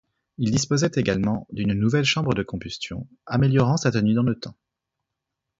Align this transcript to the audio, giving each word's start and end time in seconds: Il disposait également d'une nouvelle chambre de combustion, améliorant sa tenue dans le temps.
Il 0.39 0.49
disposait 0.49 0.89
également 0.95 1.45
d'une 1.51 1.73
nouvelle 1.73 2.05
chambre 2.05 2.33
de 2.33 2.41
combustion, 2.41 3.07
améliorant 3.27 3.77
sa 3.77 3.91
tenue 3.91 4.15
dans 4.15 4.23
le 4.23 4.33
temps. 4.33 4.55